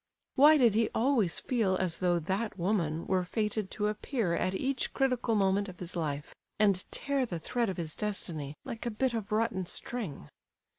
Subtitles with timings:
[0.33, 4.95] Why did he always feel as though "that woman" were fated to appear at each
[4.95, 9.13] critical moment of his life, and tear the thread of his destiny like a bit
[9.13, 10.27] of rotten string?